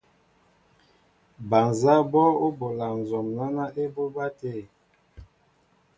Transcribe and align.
Bal 1.49 1.67
nzáá 1.71 1.99
bɔ́ 2.11 2.25
bola 2.57 2.87
nzɔm 2.99 3.27
náná 3.37 3.63
ébobá 3.83 4.25
tê. 4.39 4.53